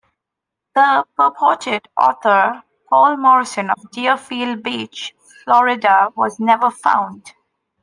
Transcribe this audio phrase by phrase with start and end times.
[0.73, 5.13] The purported author, Paul Morrison of Deerfield Beach,
[5.45, 7.33] Florida, was never found.